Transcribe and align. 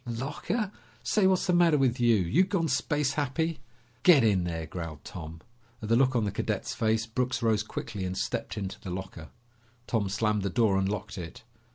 "Locker? 0.07 0.71
Say, 1.03 1.27
what's 1.27 1.45
the 1.45 1.53
matter 1.53 1.77
with 1.77 1.99
you? 1.99 2.15
You 2.15 2.43
gone 2.43 2.67
space 2.69 3.13
happy?" 3.13 3.59
"Get 4.01 4.23
in 4.23 4.45
there," 4.45 4.65
growled 4.65 5.03
Tom. 5.05 5.41
At 5.79 5.89
the 5.89 5.95
look 5.95 6.15
on 6.15 6.23
the 6.25 6.31
cadet's 6.31 6.73
face, 6.73 7.05
Brooks 7.05 7.43
rose 7.43 7.61
quickly 7.61 8.03
and 8.03 8.17
stepped 8.17 8.57
into 8.57 8.79
the 8.79 8.89
locker. 8.89 9.29
Tom 9.85 10.09
slammed 10.09 10.41
the 10.41 10.49
door 10.49 10.75
and 10.79 10.89
locked 10.89 11.19
it. 11.19 11.43